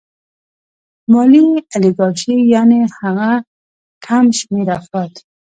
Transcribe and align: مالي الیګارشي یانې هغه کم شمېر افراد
مالي 1.11 1.41
الیګارشي 1.75 2.35
یانې 2.53 2.79
هغه 2.99 3.29
کم 4.05 4.25
شمېر 4.39 4.67
افراد 4.79 5.11